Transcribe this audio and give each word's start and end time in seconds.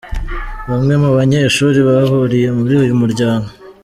Bamwe 0.69 0.93
mu 1.03 1.09
banyeshuri 1.17 1.79
bahuriye 1.87 2.47
muri 2.57 2.73
uyu 2.83 2.93
muryango. 3.01 3.49